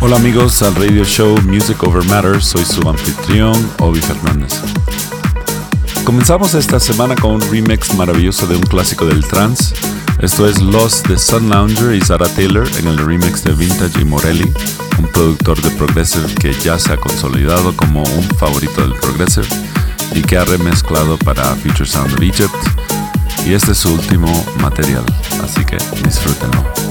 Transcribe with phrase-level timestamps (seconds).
[0.00, 4.60] Hola amigos al radio show Music Over Matter, soy su anfitrión Obi Fernández.
[6.04, 9.74] Comenzamos esta semana con un remix maravilloso de un clásico del trance.
[10.20, 14.50] Esto es Lost de Sun Lounger y Sarah Taylor en el remix de Vintage Morelli,
[14.98, 19.46] un productor de Progressive que ya se ha consolidado como un favorito del Progressive
[20.14, 22.54] y que ha remezclado para Future Sound of Egypt.
[23.46, 25.04] Y este es su último material,
[25.42, 26.87] así que disfrútenlo.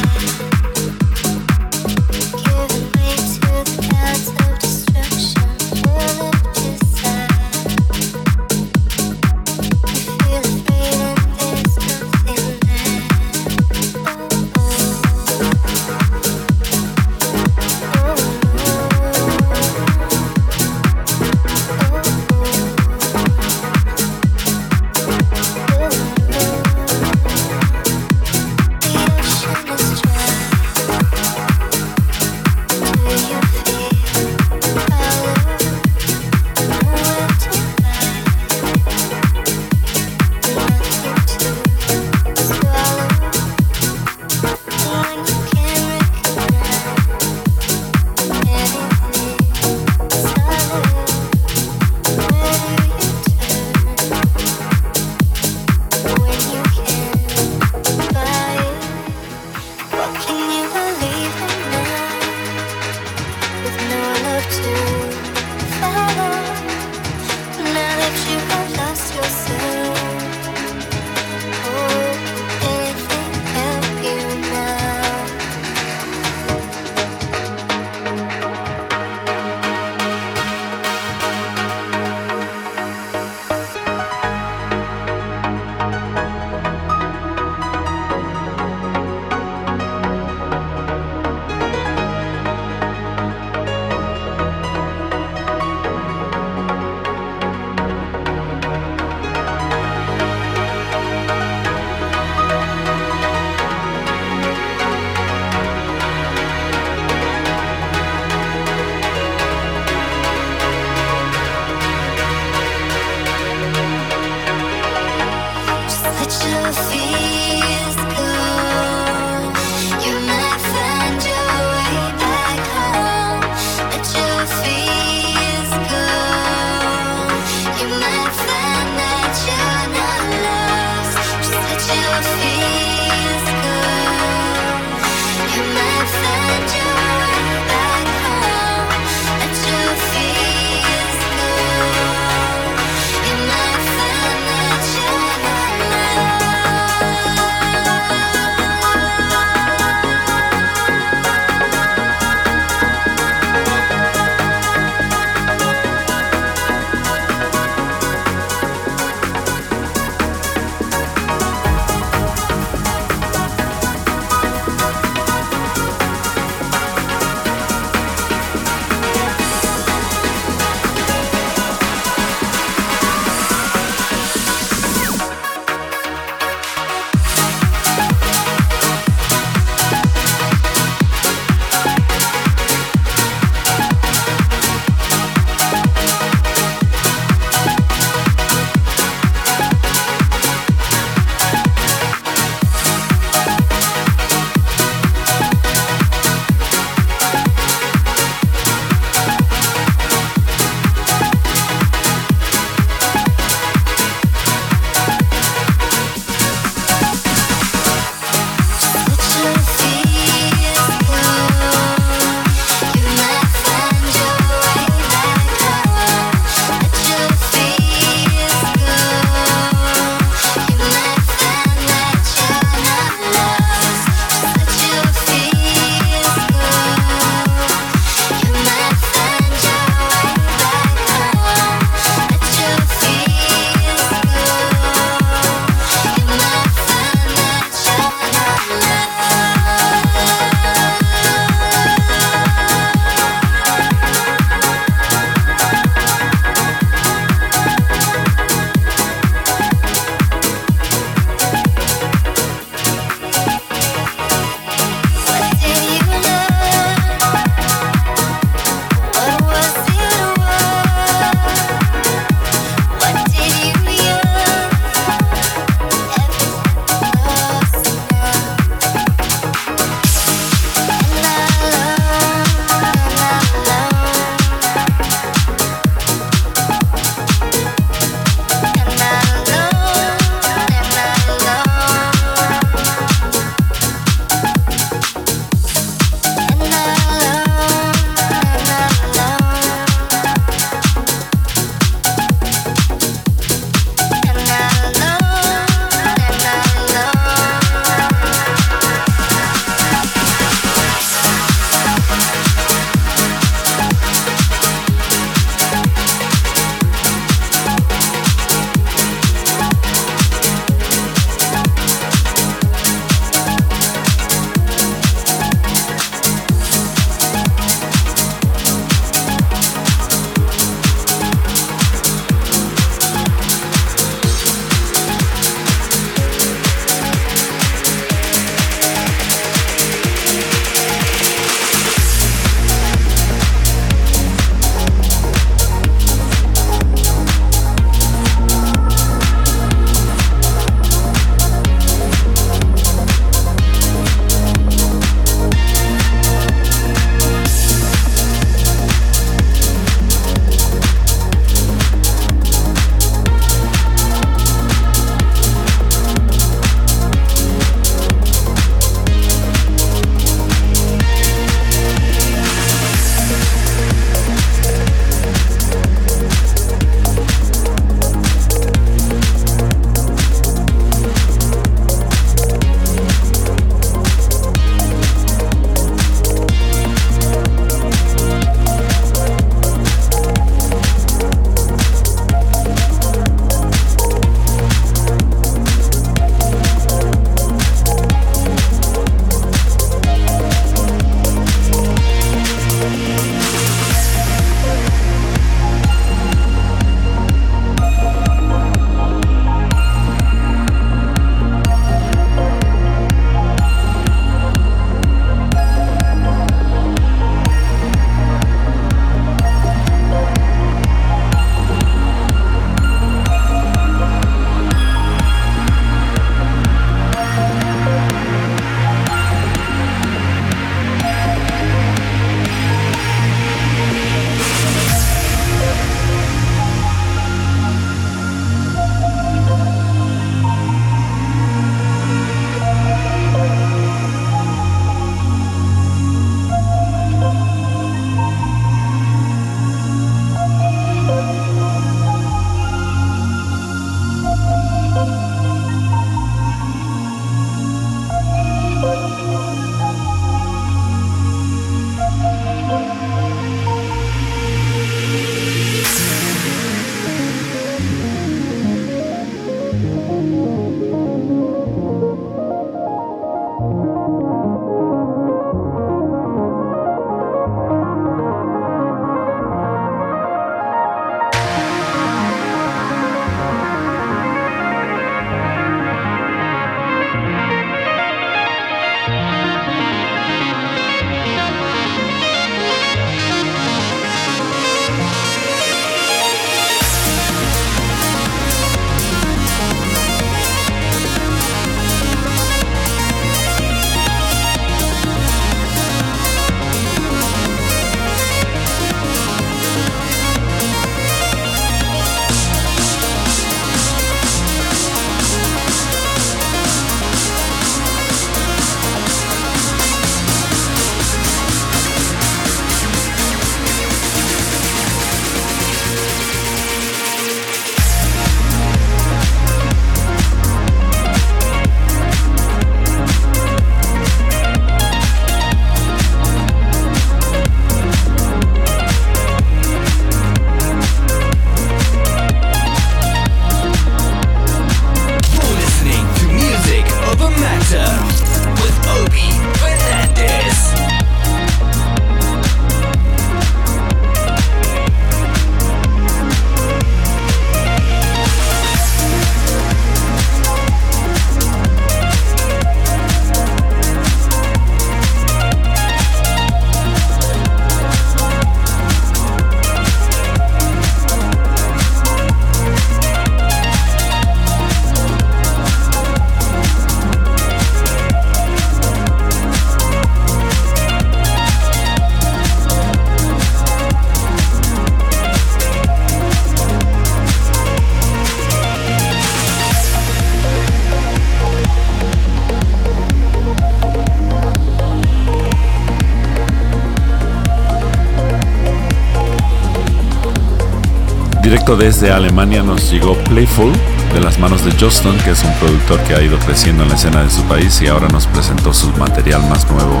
[591.50, 593.72] Desde Alemania nos llegó Playful
[594.14, 596.94] de las manos de Justin, que es un productor que ha ido creciendo en la
[596.94, 600.00] escena de su país y ahora nos presentó su material más nuevo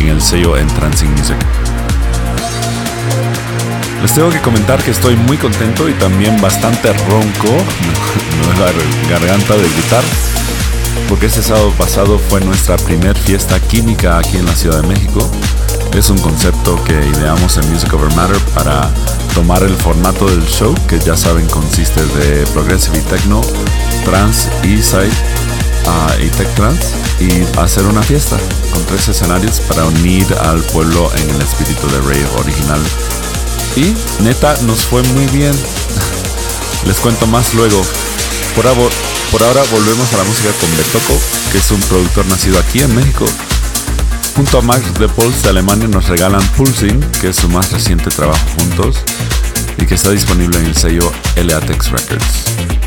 [0.00, 1.36] en el sello Entrancing Music.
[4.02, 7.48] Les tengo que comentar que estoy muy contento y también bastante ronco,
[8.44, 10.02] no es la garganta de gritar,
[11.08, 15.28] porque este sábado pasado fue nuestra primer fiesta química aquí en la Ciudad de México.
[15.92, 18.90] Es un concepto que ideamos en Music Over Matter para
[19.34, 23.40] tomar el formato del show, que ya saben consiste de progressive y techno,
[24.04, 25.10] trance, e-side
[25.86, 28.38] uh, y tech trance, y hacer una fiesta
[28.72, 32.80] con tres escenarios para unir al pueblo en el espíritu de rave original.
[33.76, 35.52] Y neta, nos fue muy bien.
[36.86, 37.82] Les cuento más luego.
[38.54, 38.64] Por,
[39.32, 42.94] por ahora volvemos a la música con Betoco, que es un productor nacido aquí en
[42.94, 43.26] México
[44.36, 48.10] Junto a Max de Pulse de Alemania nos regalan Pulsing, que es su más reciente
[48.10, 48.96] trabajo juntos
[49.78, 52.83] y que está disponible en el sello Eleatex Records.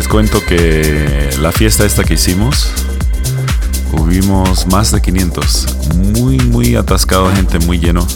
[0.00, 2.72] Les cuento que la fiesta esta que hicimos,
[3.92, 5.66] hubimos más de 500.
[6.14, 8.06] Muy, muy atascado, gente muy lleno.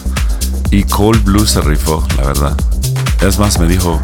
[0.71, 2.57] Y Cold Blue se rifó, la verdad.
[3.21, 4.01] Es más, me dijo,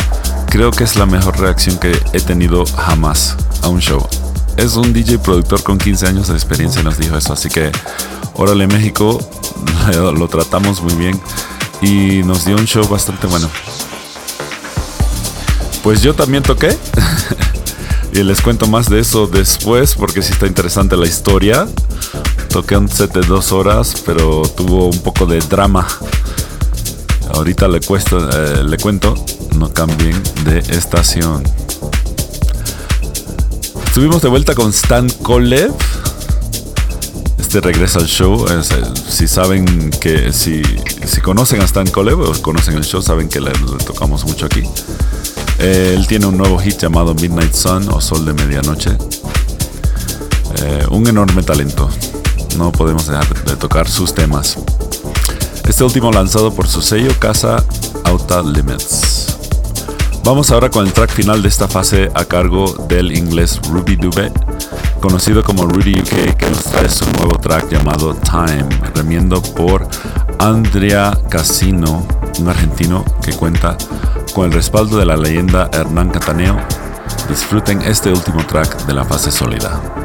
[0.51, 4.07] creo que es la mejor reacción que he tenido jamás a un show.
[4.59, 7.33] Es un DJ productor con 15 años de experiencia nos dijo eso.
[7.33, 7.73] Así que,
[8.35, 9.27] órale México,
[9.95, 11.19] lo tratamos muy bien
[11.81, 13.49] y nos dio un show bastante bueno.
[15.83, 16.77] Pues yo también toqué.
[18.21, 21.67] Y les cuento más de eso después porque sí está interesante la historia.
[22.51, 25.87] Toqué un set de dos horas, pero tuvo un poco de drama.
[27.33, 29.15] Ahorita le, eh, le cuento,
[29.57, 31.43] no cambien de estación.
[33.87, 35.73] Estuvimos de vuelta con Stan Kolev.
[37.39, 38.47] Este regresa al show.
[38.51, 38.63] Eh,
[39.09, 40.63] si saben que, si,
[41.07, 43.53] si conocen a Stan Kolev o conocen el show, saben que le
[43.87, 44.63] tocamos mucho aquí.
[45.63, 48.97] Eh, él tiene un nuevo hit llamado Midnight Sun o Sol de Medianoche.
[50.57, 51.91] Eh, un enorme talento.
[52.57, 54.57] No podemos dejar de tocar sus temas.
[55.69, 57.63] Este último lanzado por su sello Casa
[58.05, 59.37] Outer Limits.
[60.25, 64.33] Vamos ahora con el track final de esta fase a cargo del inglés Ruby Dube,
[65.01, 69.87] conocido como Rudy UK, que nos trae su nuevo track llamado Time, remiendo por
[70.39, 72.07] Andrea Casino,
[72.39, 73.77] un argentino que cuenta
[74.33, 76.57] con el respaldo de la leyenda Hernán Cataneo,
[77.29, 80.00] disfruten este último track de la fase sólida.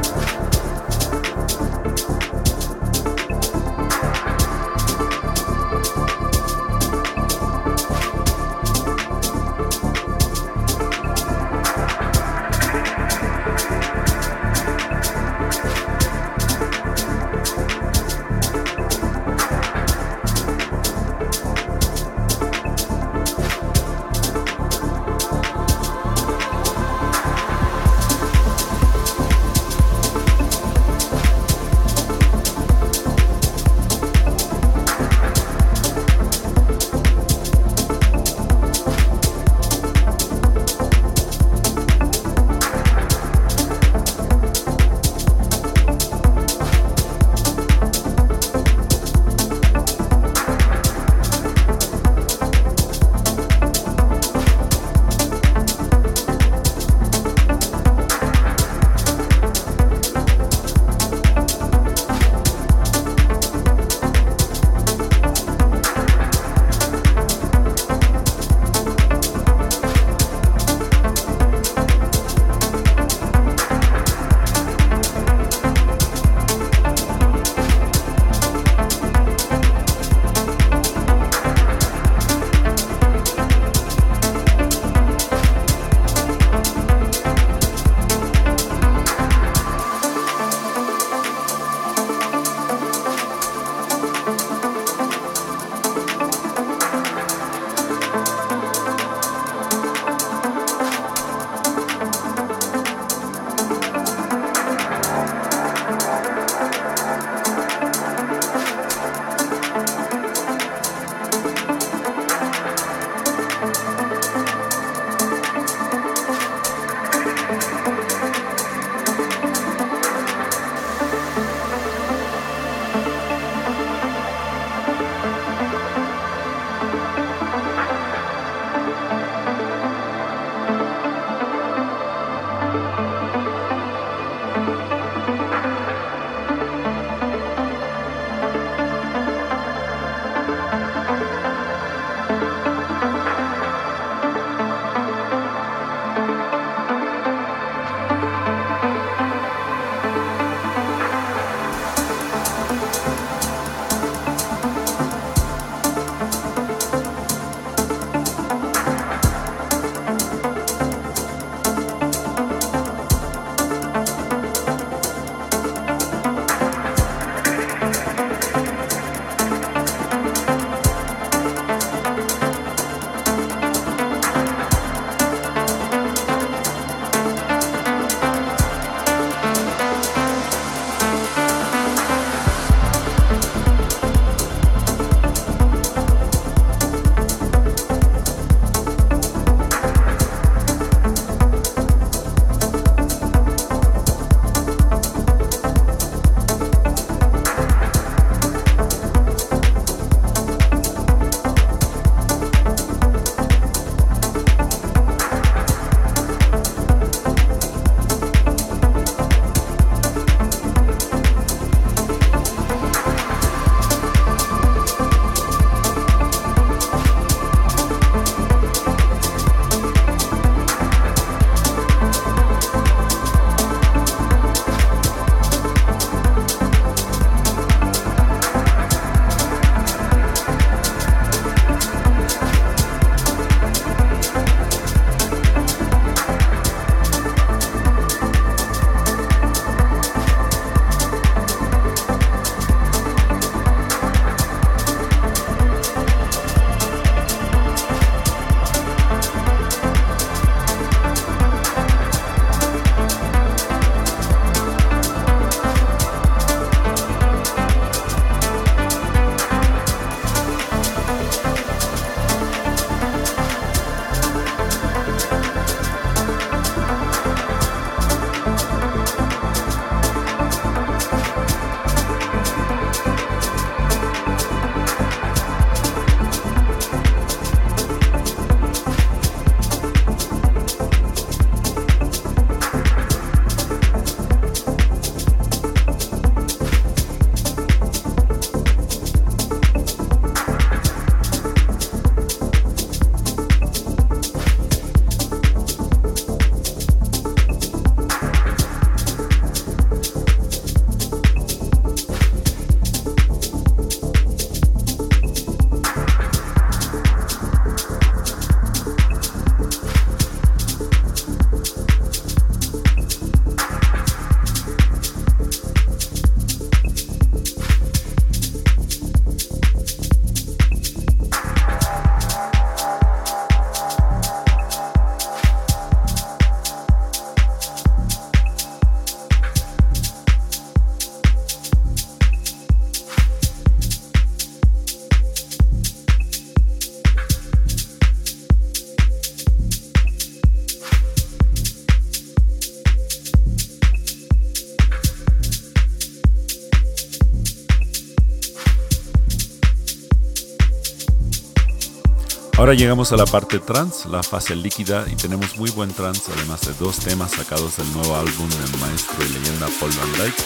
[352.66, 356.62] Ahora llegamos a la parte trans, la fase líquida, y tenemos muy buen trans, además
[356.62, 360.44] de dos temas sacados del nuevo álbum del maestro y leyenda Paul Van Dyke,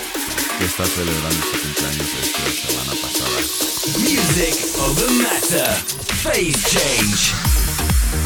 [0.57, 3.39] que está celebrando su cumpleaños esta semana pasada.
[3.99, 5.73] Music over matter.
[6.21, 7.31] Phase change.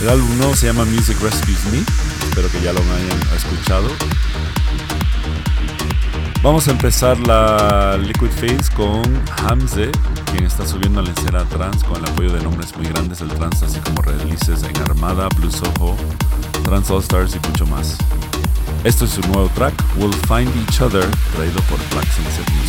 [0.01, 1.86] El álbum nuevo se llama Music Rescues Me,
[2.29, 3.89] espero que ya lo hayan escuchado.
[6.41, 9.03] Vamos a empezar la Liquid Phase con
[9.38, 9.91] Hamze,
[10.33, 13.29] quien está subiendo a la escena trans con el apoyo de nombres muy grandes del
[13.29, 15.95] trans, así como releases en Armada, Blue Soho,
[16.63, 17.97] Trans All Stars y mucho más.
[18.83, 22.62] Esto es su nuevo track, We'll Find Each Other, traído por Black Sunset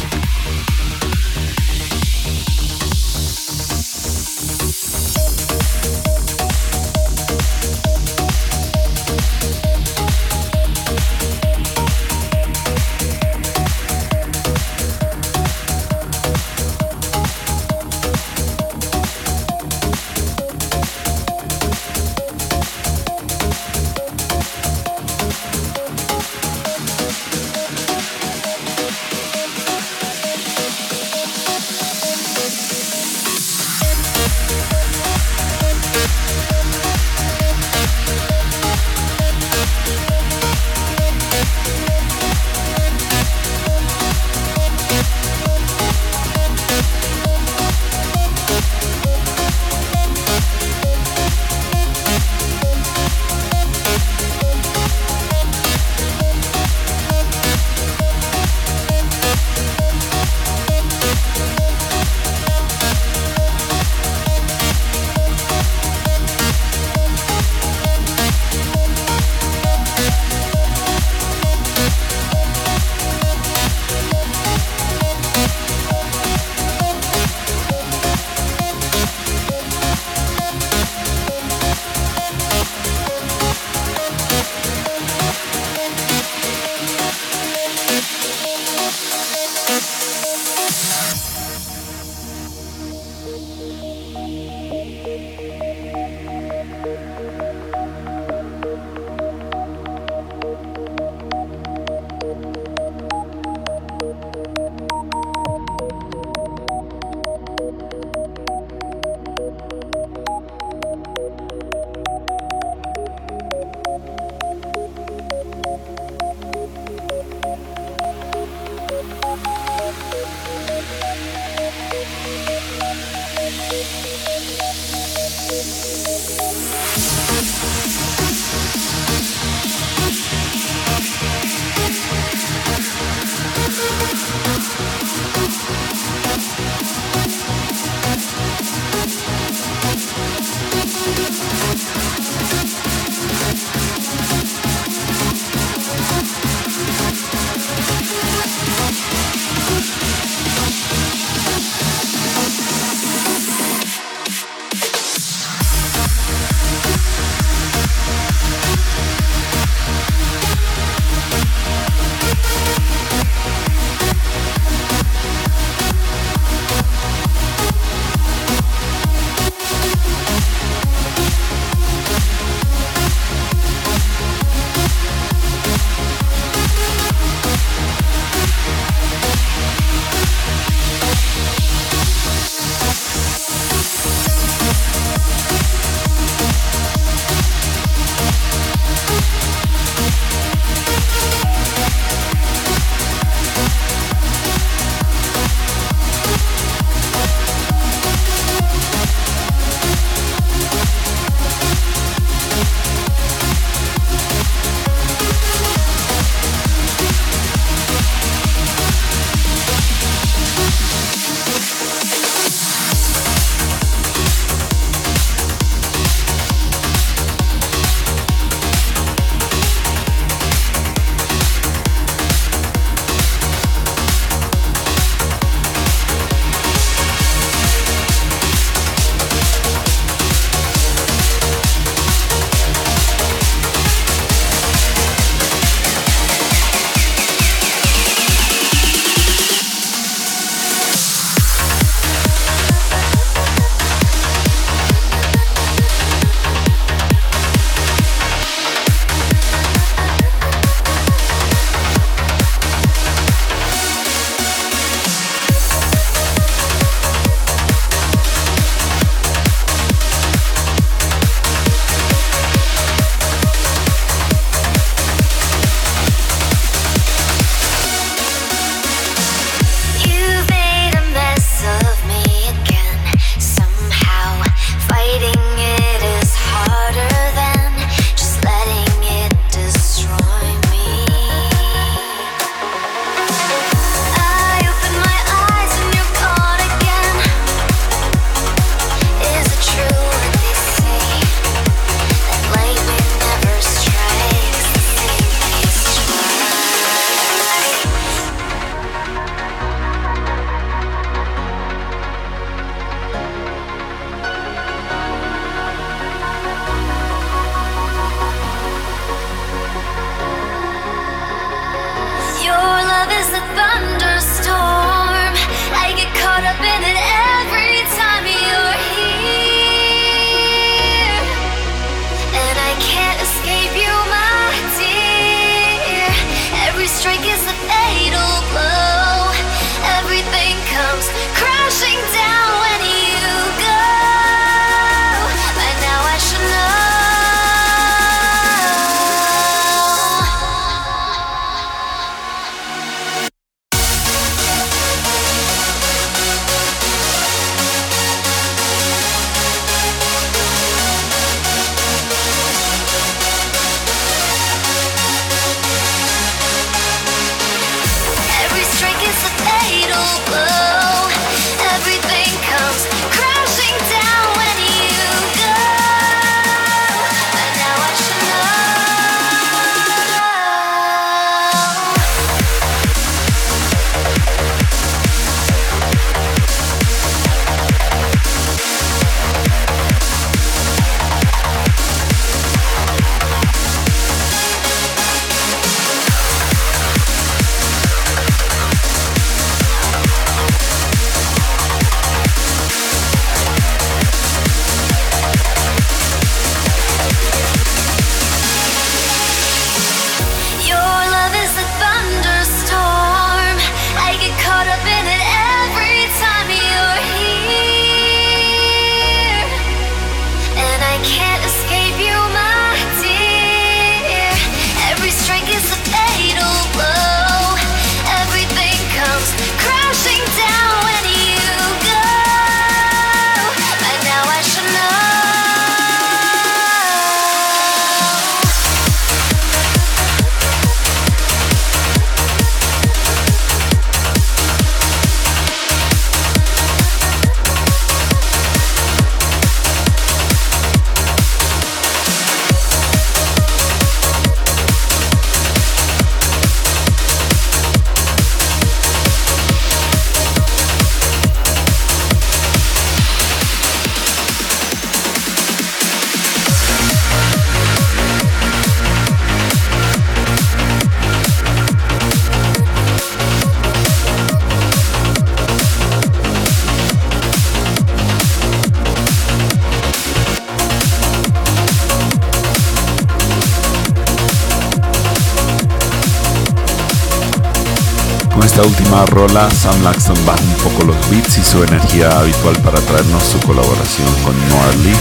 [478.85, 483.23] Última rola, Sam Laxton baja un poco los beats y su energía habitual para traernos
[483.23, 484.97] su colaboración con Noir Lee.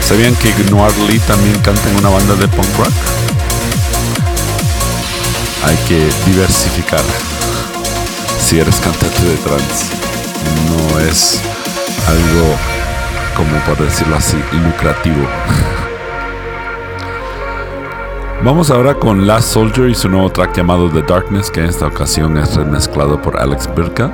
[0.00, 2.92] ¿Sabían que Noir Lee también canta en una banda de punk rock?
[5.66, 7.02] Hay que diversificar.
[8.38, 9.86] Si eres cantante de trance,
[10.68, 11.40] no es
[12.06, 12.56] algo,
[13.36, 15.26] como por decirlo así, lucrativo.
[18.44, 21.86] Vamos ahora con Last Soldier y su nuevo track llamado The Darkness, que en esta
[21.86, 24.12] ocasión es remezclado por Alex Birka.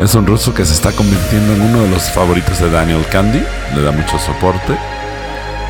[0.00, 3.42] Es un ruso que se está convirtiendo en uno de los favoritos de Daniel Candy,
[3.74, 4.74] le da mucho soporte.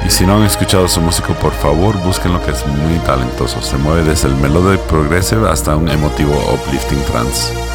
[0.07, 3.61] Y si no han escuchado su música, por favor, busquen lo que es muy talentoso.
[3.63, 7.68] Se mueve desde el melodic progressive hasta un emotivo uplifting trance.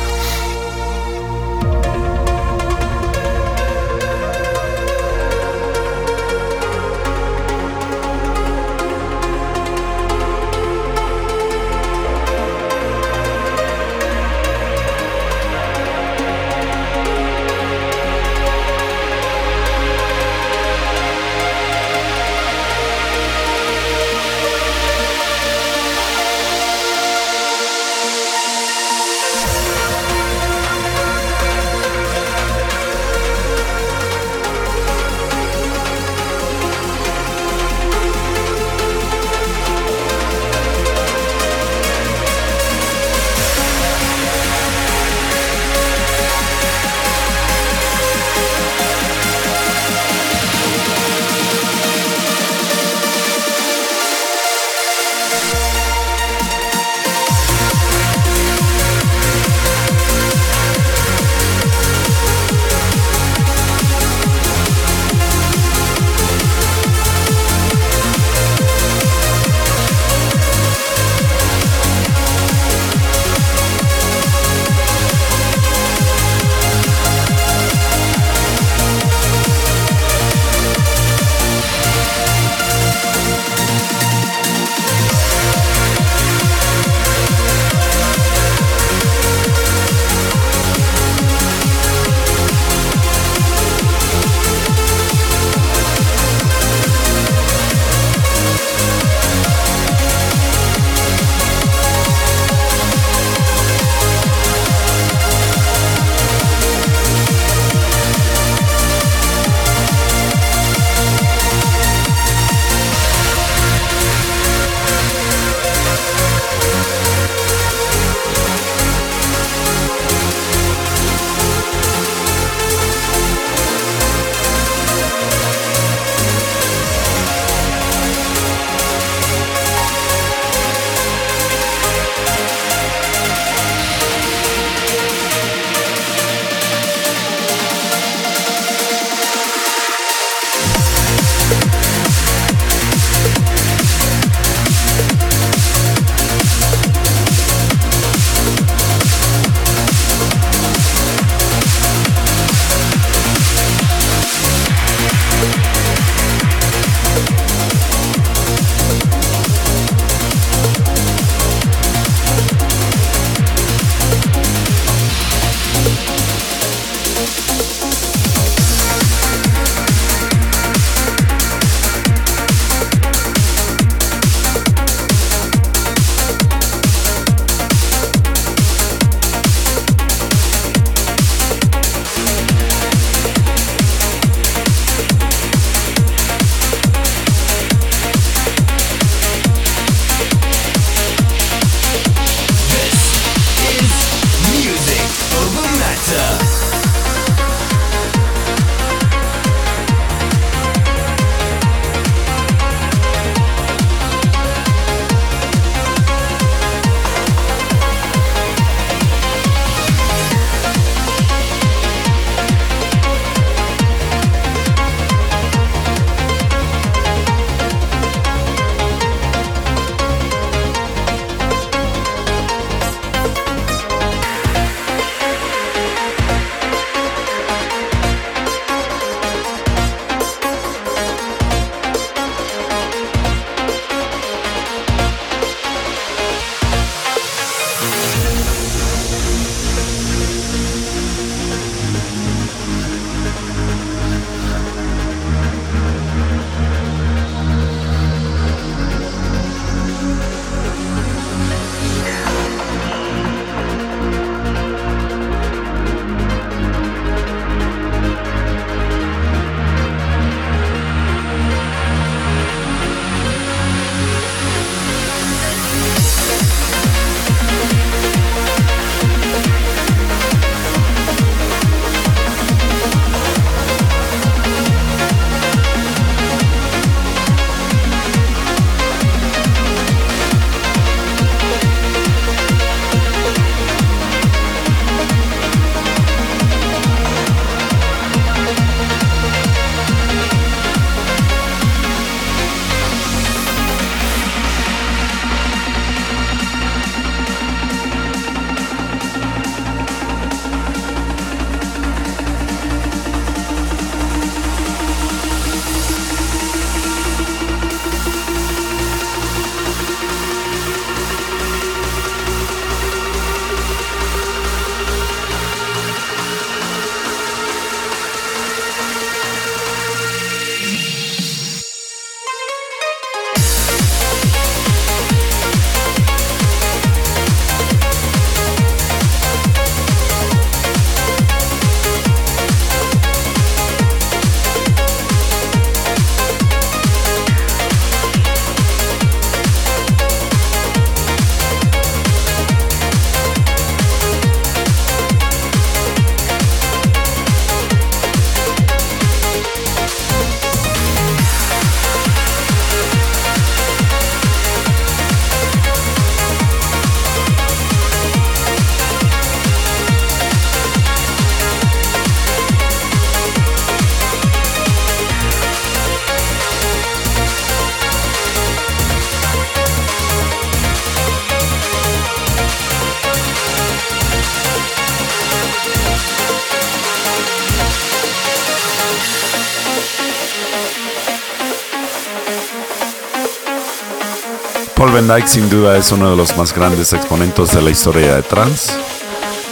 [385.07, 388.71] Van sin duda es uno de los más grandes exponentes de la historia de trance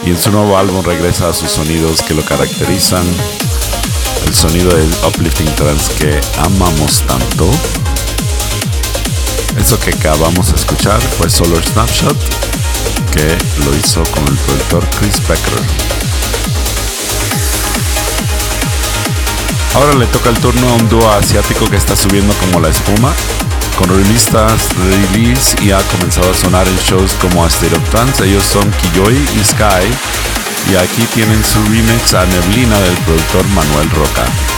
[0.06, 3.04] y en su nuevo álbum regresa a sus sonidos que lo caracterizan,
[4.28, 7.49] el sonido del uplifting trance que amamos tanto.
[9.58, 12.18] Eso que acabamos de escuchar fue Solar Snapshot,
[13.12, 15.62] que lo hizo con el productor Chris Becker.
[19.76, 23.14] Ahora le toca el turno a un dúo asiático que está subiendo como la espuma
[23.82, 28.23] con revistas release y ha comenzado a sonar en shows como a State of Trance.
[28.23, 29.88] Ellos son Kiyoy y Sky
[30.71, 34.51] y aquí tienen su remix a Neblina del productor Manuel Roca.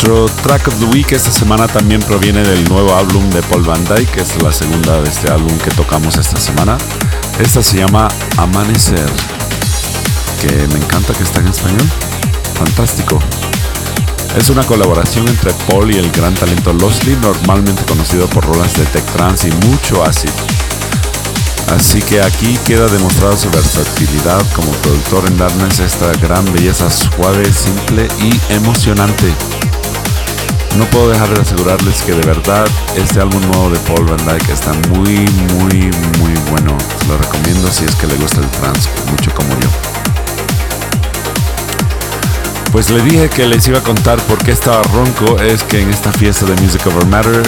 [0.00, 3.84] Nuestro track of the week esta semana también proviene del nuevo álbum de Paul Van
[3.84, 6.78] Dyke, que es la segunda de este álbum que tocamos esta semana.
[7.40, 9.10] Esta se llama Amanecer,
[10.40, 11.82] que me encanta que está en español.
[12.54, 13.18] Fantástico.
[14.36, 18.84] Es una colaboración entre Paul y el gran talento Losly, normalmente conocido por rolas de
[18.84, 20.30] tech trance y mucho acid.
[21.74, 27.52] Así que aquí queda demostrada su versatilidad como productor en darnos esta gran belleza suave,
[27.52, 29.34] simple y emocionante.
[30.76, 32.66] No puedo dejar de asegurarles que de verdad
[32.96, 36.76] este álbum nuevo de Paul Van Dyke está muy, muy, muy bueno.
[37.08, 39.68] Lo recomiendo si es que le gusta el trance mucho como yo.
[42.72, 45.40] Pues le dije que les iba a contar por qué estaba ronco.
[45.40, 47.42] Es que en esta fiesta de Music Over Matter,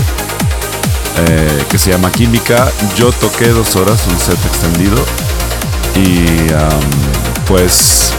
[1.19, 4.97] eh, que se llama Química, yo toqué dos horas, un set extendido.
[5.95, 6.51] Y
[7.47, 8.13] pues,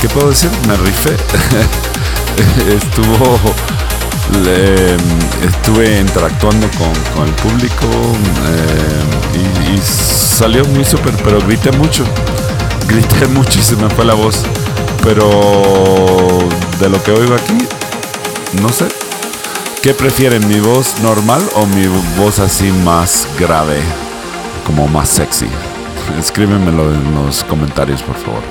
[0.00, 0.50] ¿qué puedo decir?
[0.66, 1.16] Me rifé.
[2.68, 3.54] Estuvo
[5.46, 7.86] estuve interactuando con, el público
[8.48, 12.04] eh, y, salió muy súper, pero grité mucho,
[12.88, 14.42] grité mucho y se me fue la voz.
[15.02, 16.48] Pero
[16.80, 17.58] de lo que oigo aquí,
[18.62, 18.86] no sé.
[19.82, 23.80] ¿Qué prefieren, mi voz normal o mi voz así más grave,
[24.66, 25.46] como más sexy?
[26.18, 28.42] Escríbemelo en los comentarios, por favor.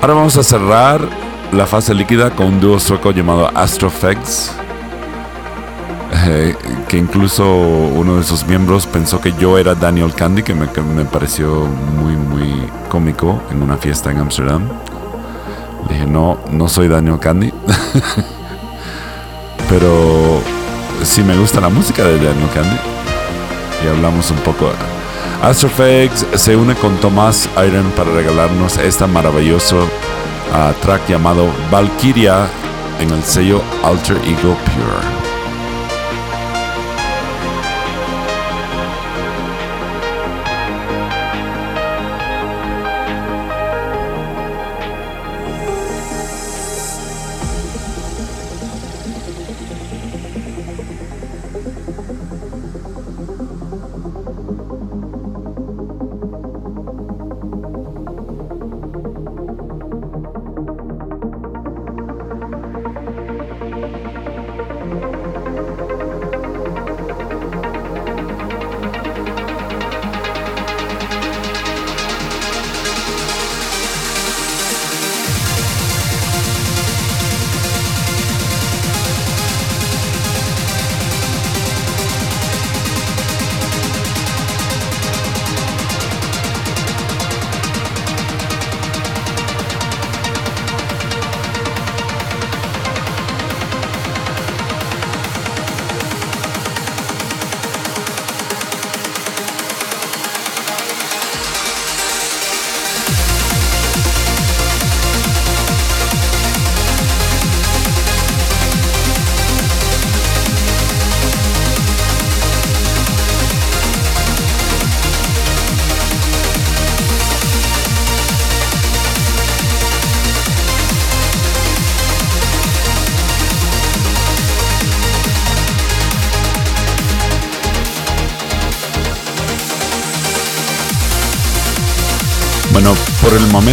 [0.00, 4.52] Ahora vamos a cerrar la fase líquida con un dúo sueco llamado Astrofex,
[6.26, 6.54] eh,
[6.88, 10.66] que incluso uno de sus miembros pensó que yo era Daniel Candy, que me,
[11.04, 14.68] pareció muy, muy cómico en una fiesta en Amsterdam.
[15.88, 17.52] Le dije, no, no soy Daniel Candy,
[19.68, 20.40] pero
[21.04, 22.76] sí me gusta la música de Daniel Candy.
[23.84, 24.70] Y hablamos un poco.
[25.42, 29.06] Astrofex se une con Tomás Iron para regalarnos esta
[30.52, 32.48] maravilloso track llamado Valkyria
[33.00, 35.15] en el sello Alter Ego Pure.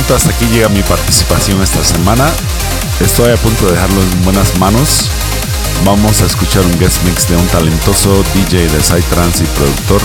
[0.04, 2.26] Momento hasta aquí llega mi participación esta semana.
[3.00, 5.10] Estoy a punto de dejarlo en buenas manos.
[5.86, 10.02] Vamos a escuchar un guest mix de un talentoso DJ de Psytrance y productor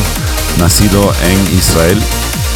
[0.61, 2.01] nacido en Israel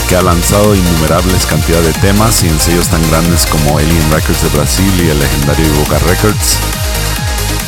[0.08, 4.42] que ha lanzado innumerables cantidades de temas y en sellos tan grandes como Alien Records
[4.42, 6.58] de Brasil y el legendario Boca Records.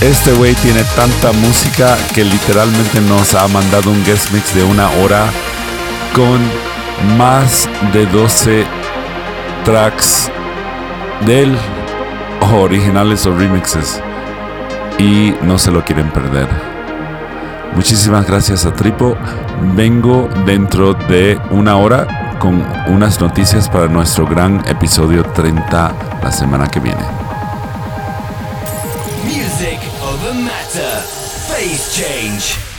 [0.00, 4.88] Este güey tiene tanta música que literalmente nos ha mandado un guest mix de una
[4.90, 5.32] hora
[6.14, 6.48] con
[7.16, 8.83] más de 12
[9.64, 10.30] tracks
[11.26, 11.58] de él,
[12.52, 14.00] originales o remixes,
[14.98, 16.48] y no se lo quieren perder.
[17.74, 19.16] Muchísimas gracias a Tripo.
[19.74, 25.92] Vengo dentro de una hora con unas noticias para nuestro gran episodio 30
[26.22, 27.02] la semana que viene.
[29.24, 31.02] Music over matter.
[31.48, 32.74] Phase change.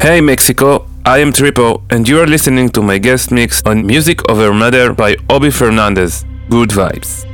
[0.00, 4.28] Hey Mexico, I am Tripo, and you are listening to my guest mix on Music
[4.28, 6.26] Over Matter by Obi Fernandez.
[6.50, 7.24] Good vibes.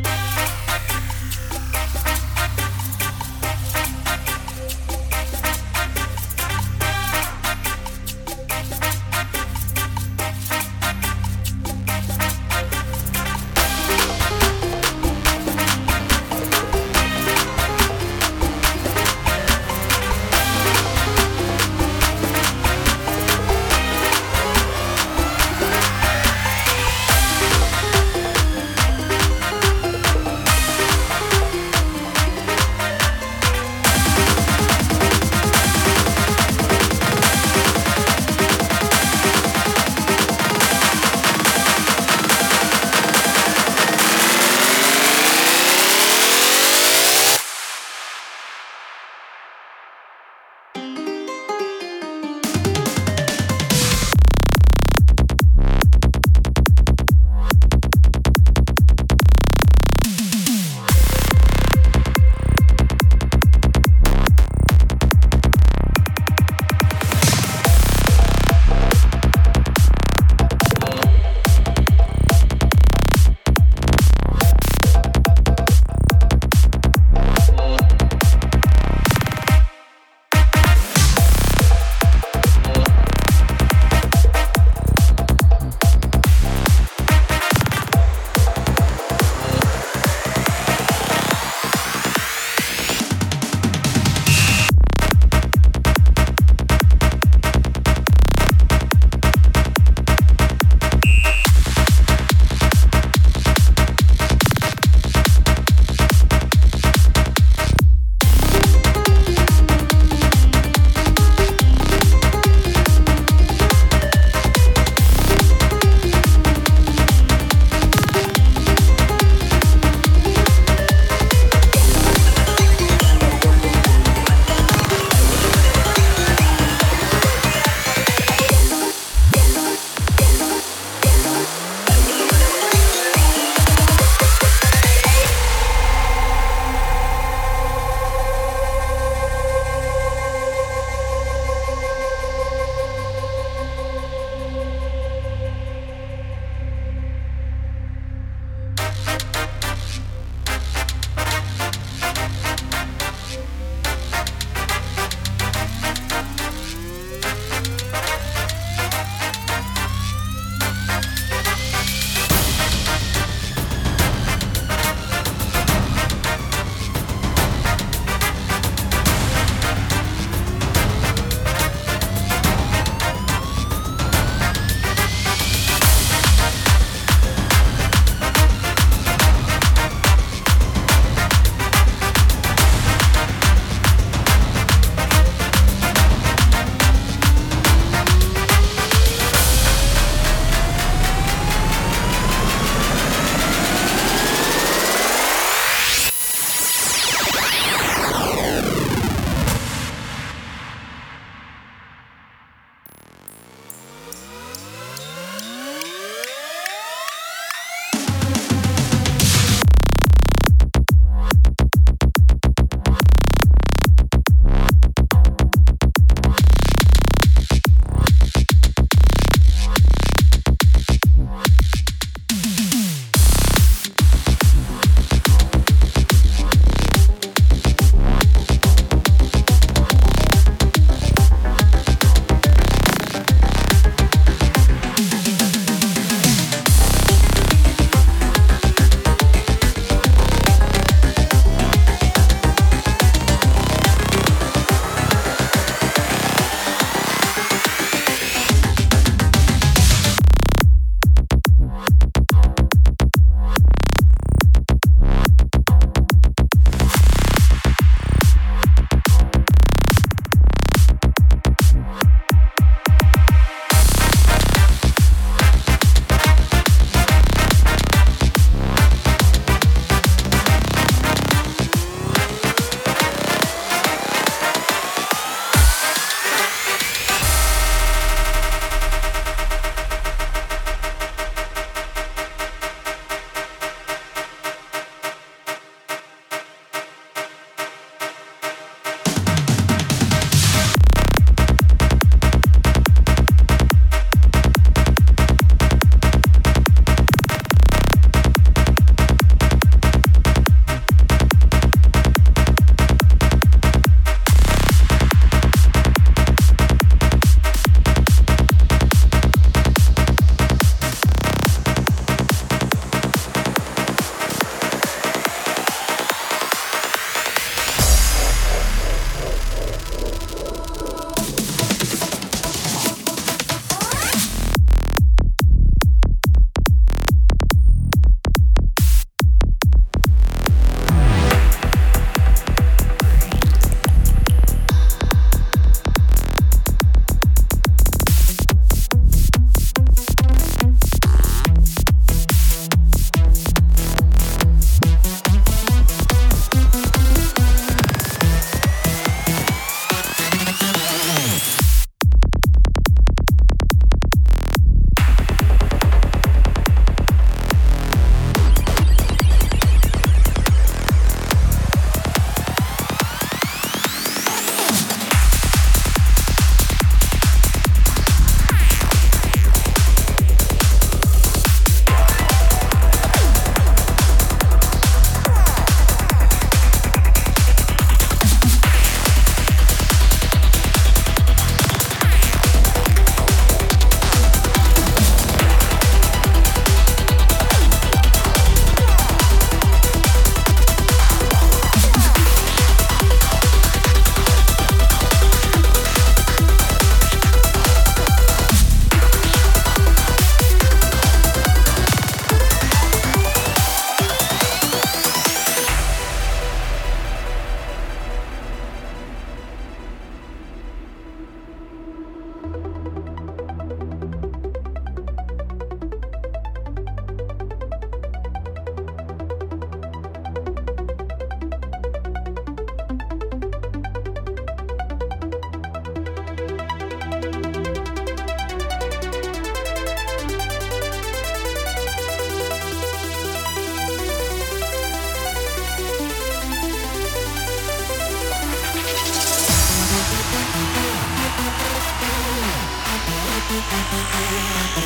[444.35, 444.84] Yeah.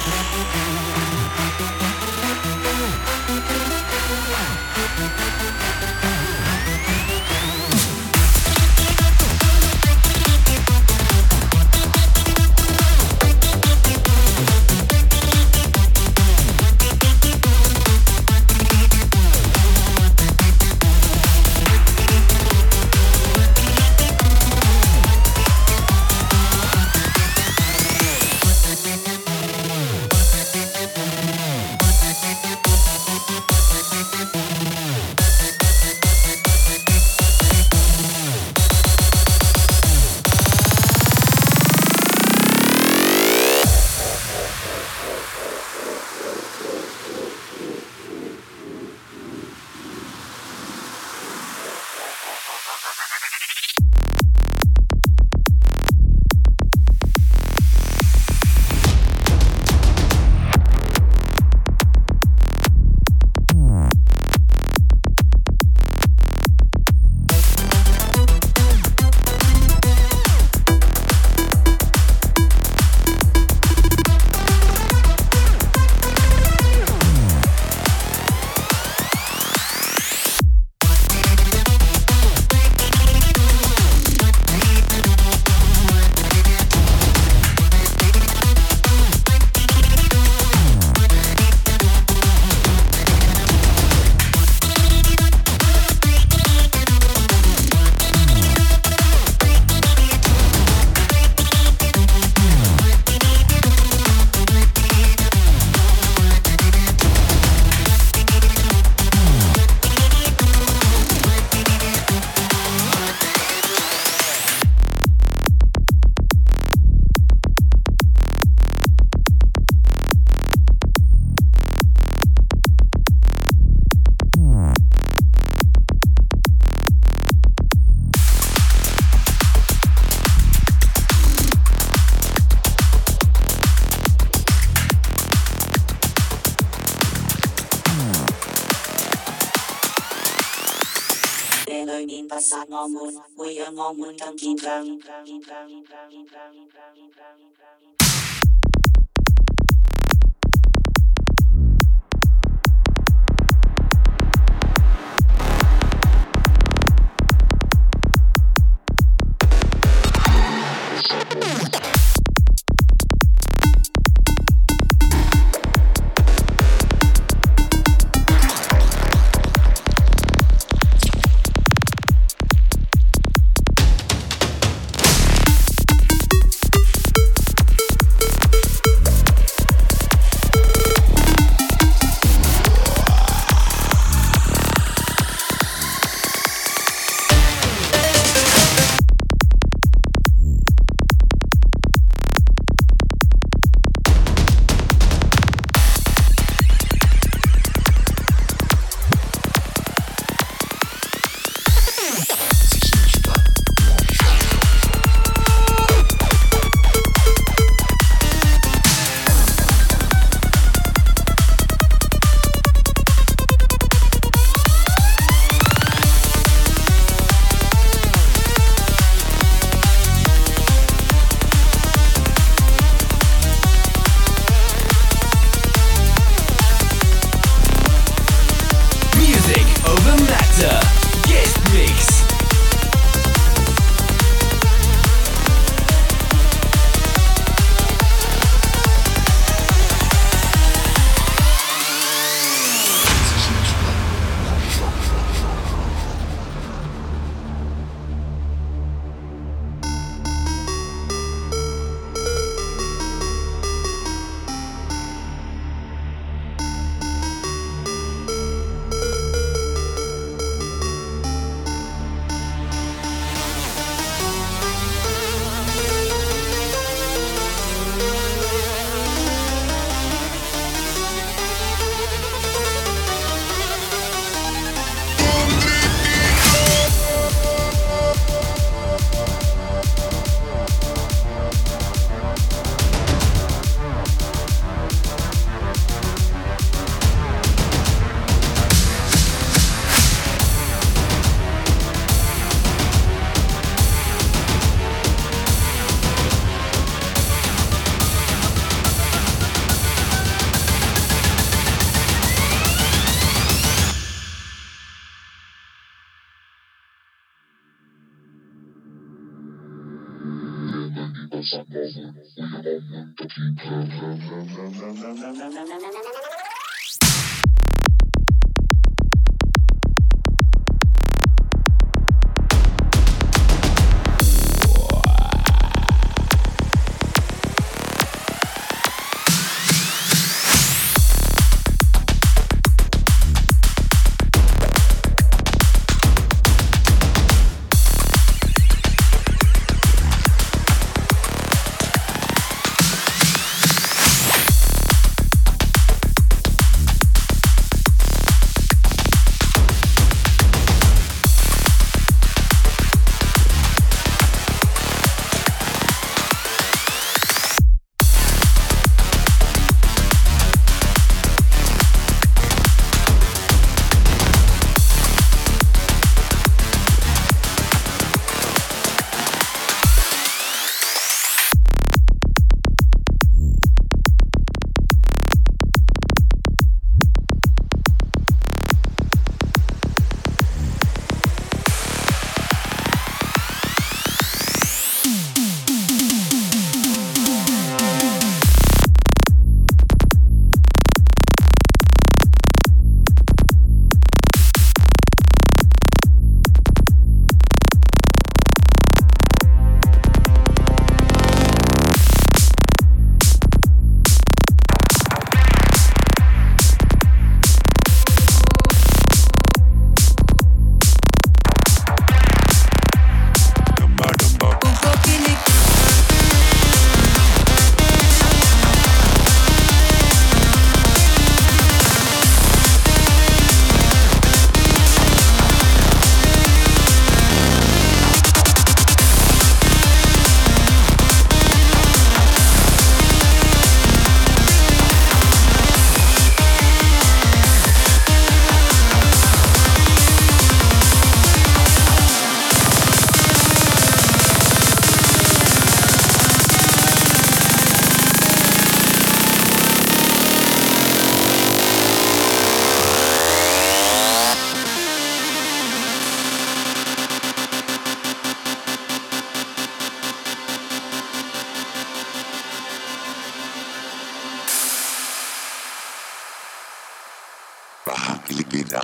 [143.97, 146.49] undang undang undang undang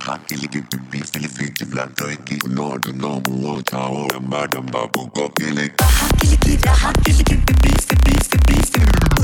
[0.05, 2.49] Baja ili bibi ili fiti kill it.
[2.49, 7.69] no no no chao damba damba buko ili Baja ili ki raha ili ki bibi
[7.81, 8.79] se bi se bi se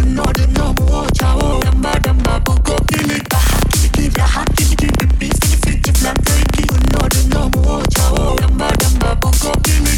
[0.05, 0.23] no
[0.57, 5.57] no no chao damba damba buko ili Baja ili ki raha ili ki bibi se
[5.65, 9.90] bi se blato iki no no no chao damba damba buko ili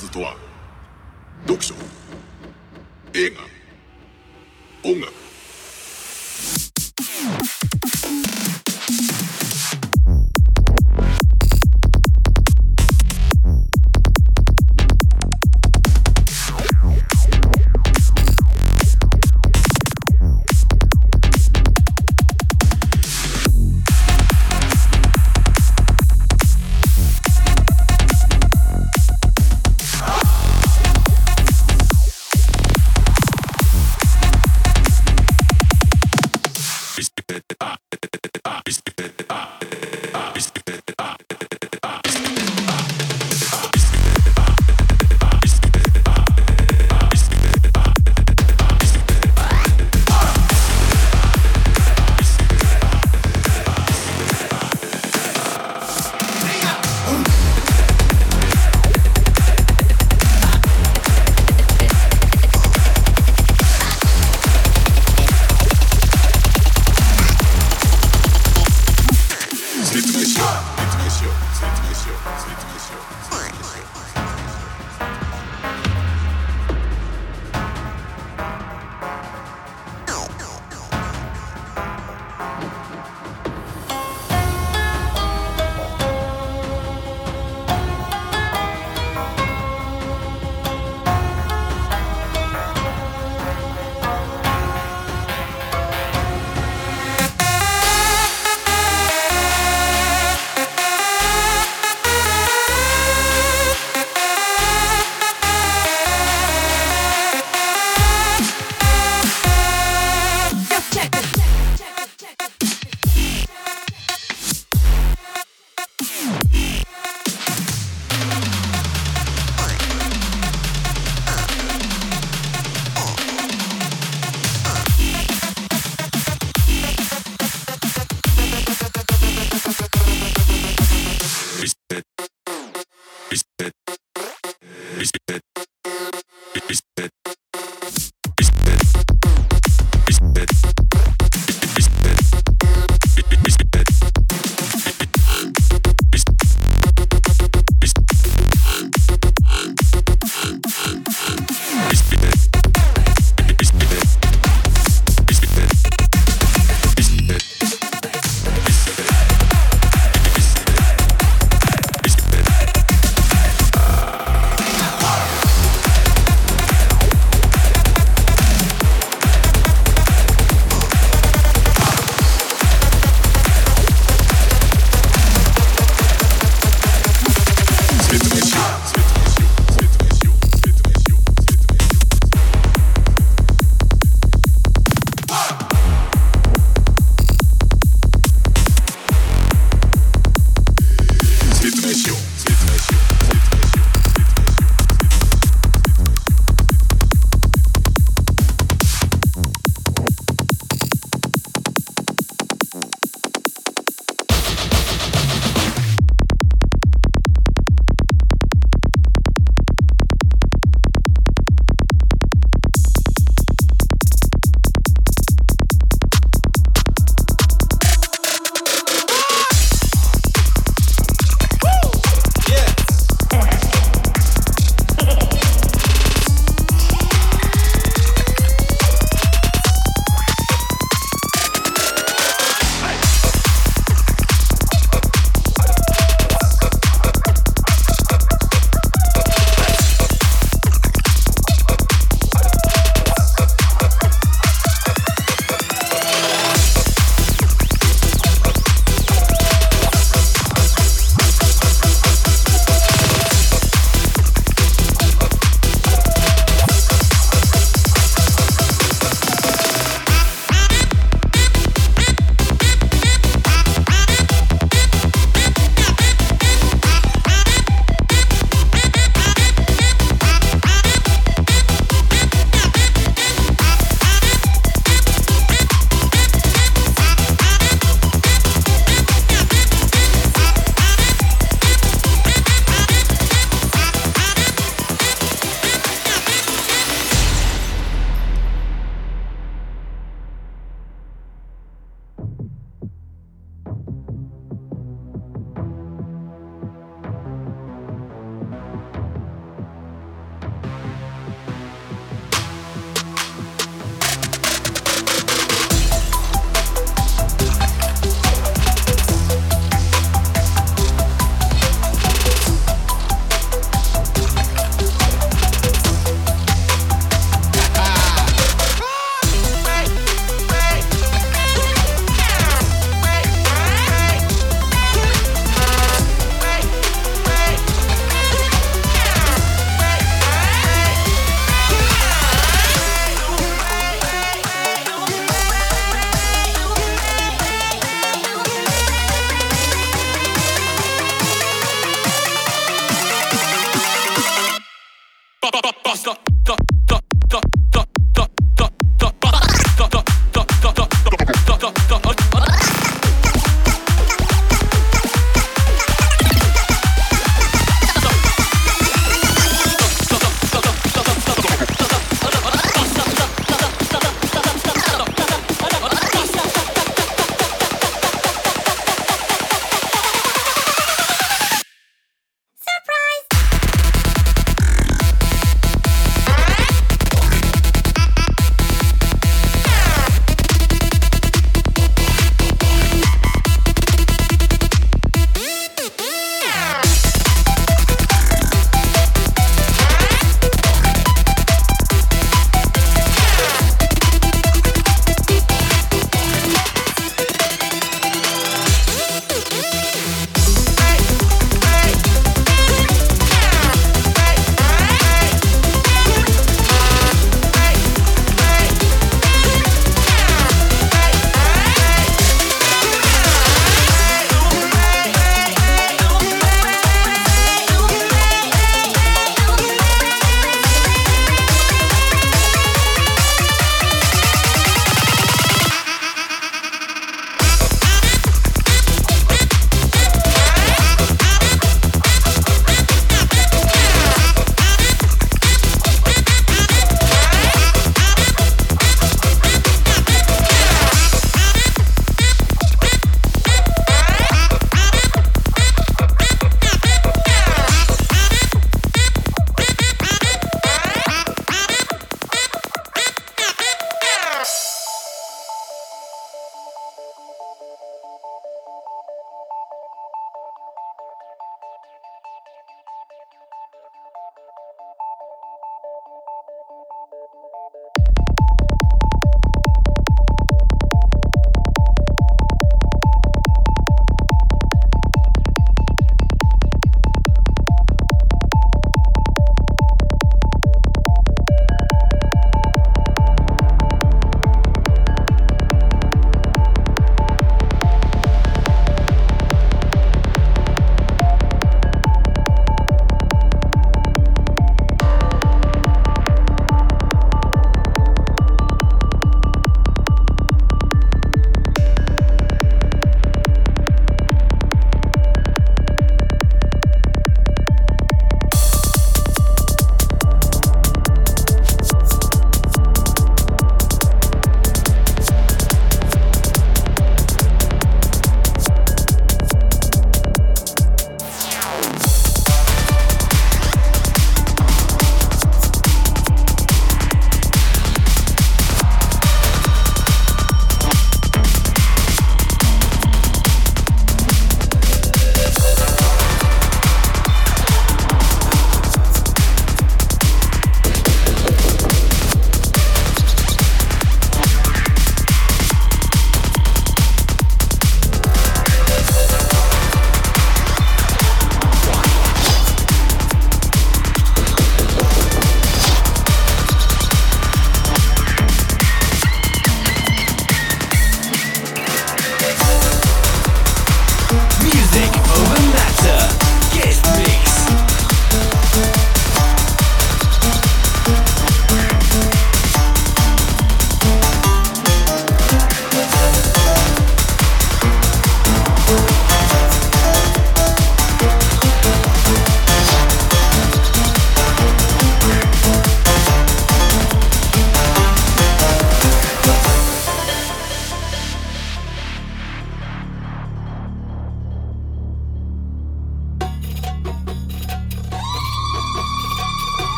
[0.00, 0.49] ずとは。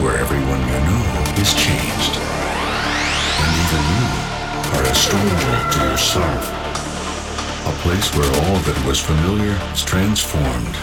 [0.00, 1.04] Where everyone you know
[1.36, 2.14] is changed.
[3.42, 4.06] And even you
[4.72, 6.42] are a stranger to yourself.
[7.66, 10.74] A place where all that was familiar is transformed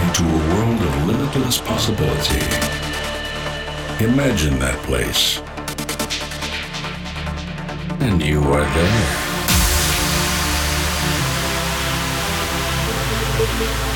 [0.00, 2.40] into a world of limitless possibility.
[4.02, 5.42] Imagine that place.
[8.00, 8.64] And you are
[13.78, 13.91] there.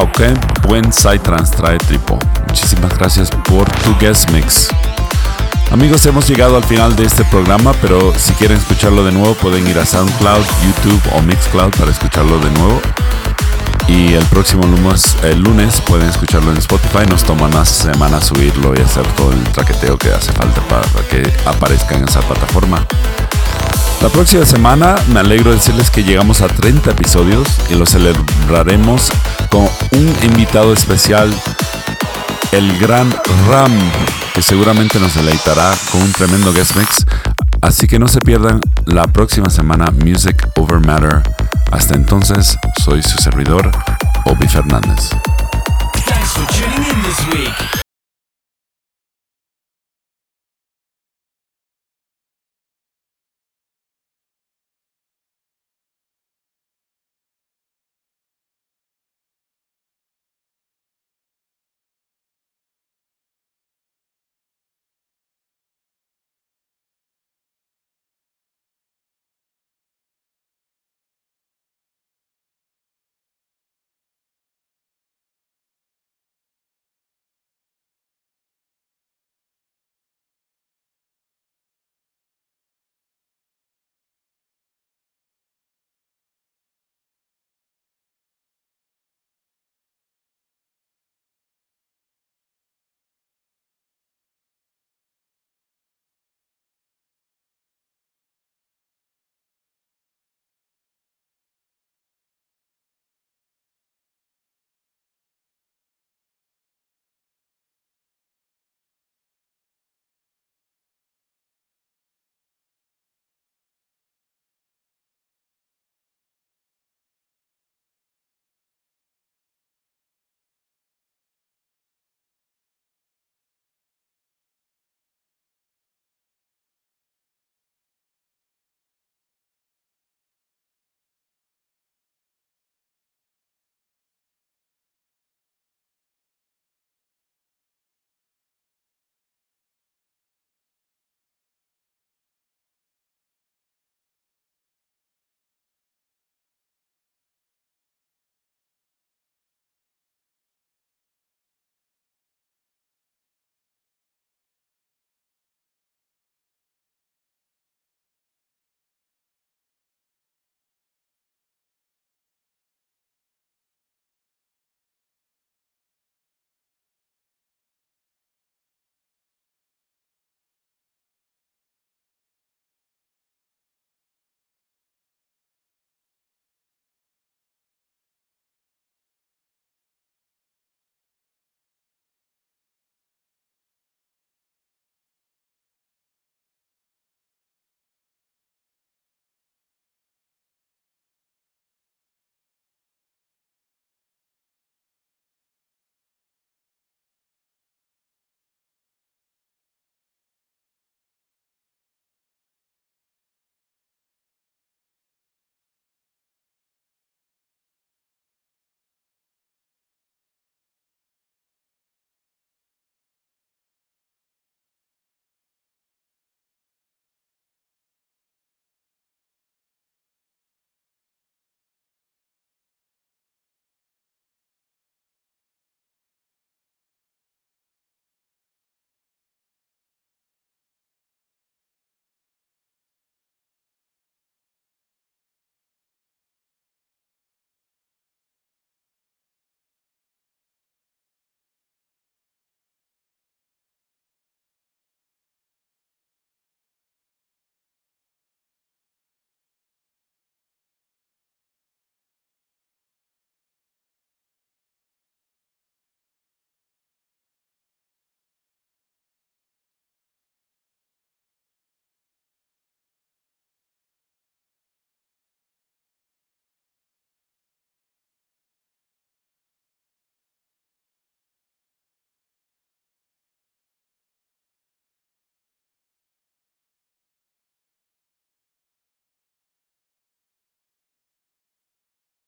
[0.00, 0.32] Wow, qué
[0.66, 2.18] buen Psytrance trae Tripo.
[2.48, 4.70] Muchísimas gracias por tu guest mix.
[5.70, 9.66] Amigos, hemos llegado al final de este programa, pero si quieren escucharlo de nuevo pueden
[9.68, 12.80] ir a SoundCloud, YouTube o Mixcloud para escucharlo de nuevo.
[13.88, 17.04] Y el próximo lunes, el lunes pueden escucharlo en Spotify.
[17.06, 21.30] Nos toma una semana subirlo y hacer todo el traqueteo que hace falta para que
[21.44, 22.86] aparezca en esa plataforma.
[24.00, 29.12] La próxima semana me alegro de decirles que llegamos a 30 episodios y lo celebraremos
[29.50, 31.32] con un invitado especial,
[32.52, 33.10] el gran
[33.48, 33.72] Ram,
[34.34, 37.06] que seguramente nos deleitará con un tremendo guest mix.
[37.60, 41.22] Así que no se pierdan la próxima semana Music Over Matter.
[41.70, 43.70] Hasta entonces, soy su servidor,
[44.24, 45.10] Obi Fernández.